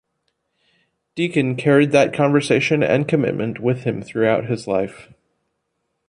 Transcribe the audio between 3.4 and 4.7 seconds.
with him throughout his